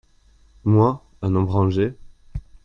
[0.63, 1.93] Moi; un homme rangé!…